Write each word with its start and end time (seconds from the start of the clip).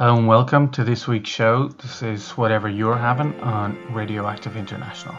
Hello 0.00 0.16
and 0.16 0.26
welcome 0.26 0.70
to 0.70 0.82
this 0.82 1.06
week's 1.06 1.28
show. 1.28 1.68
This 1.68 2.02
is 2.02 2.30
Whatever 2.30 2.70
You're 2.70 2.96
Having 2.96 3.38
on 3.40 3.76
Radioactive 3.92 4.56
International. 4.56 5.14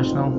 radioactiveinternational.org. 0.00 0.29